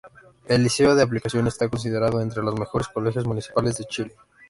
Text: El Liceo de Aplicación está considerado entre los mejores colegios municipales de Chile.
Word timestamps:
El 0.47 0.63
Liceo 0.63 0.95
de 0.95 1.03
Aplicación 1.03 1.45
está 1.45 1.69
considerado 1.69 2.21
entre 2.21 2.41
los 2.41 2.59
mejores 2.59 2.87
colegios 2.87 3.27
municipales 3.27 3.77
de 3.77 3.85
Chile. 3.85 4.15